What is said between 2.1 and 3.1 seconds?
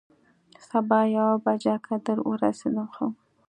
ورسېدم، ښه.